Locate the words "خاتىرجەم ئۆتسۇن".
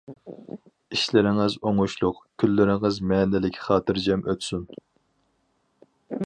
3.67-4.65